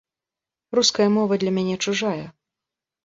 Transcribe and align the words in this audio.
Руская 0.79 1.07
мова 1.17 1.33
для 1.43 1.51
мяне 1.59 1.75
чужая. 1.83 2.25